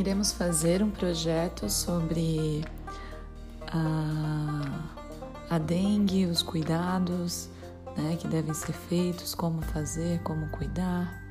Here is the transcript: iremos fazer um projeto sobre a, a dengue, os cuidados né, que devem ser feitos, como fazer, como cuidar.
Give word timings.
iremos 0.00 0.32
fazer 0.32 0.82
um 0.82 0.90
projeto 0.90 1.68
sobre 1.68 2.64
a, 3.66 4.90
a 5.50 5.58
dengue, 5.58 6.26
os 6.26 6.42
cuidados 6.42 7.48
né, 7.96 8.16
que 8.16 8.28
devem 8.28 8.54
ser 8.54 8.72
feitos, 8.72 9.34
como 9.34 9.60
fazer, 9.60 10.20
como 10.22 10.48
cuidar. 10.50 11.27